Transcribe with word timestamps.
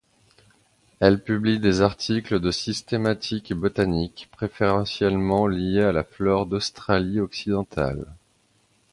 Elle 0.99 1.21
publie 1.23 1.59
des 1.59 1.81
articles 1.81 2.39
de 2.39 2.49
Systématique 2.49 3.53
Botanique, 3.53 4.29
préférentiellement 4.31 5.45
liés 5.45 5.83
à 5.83 5.91
la 5.91 6.03
flore 6.03 6.47
d'Australie 6.47 7.19
Occidentale. 7.19 8.07